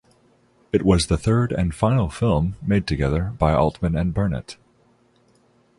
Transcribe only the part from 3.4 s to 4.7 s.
Altman and Burnett.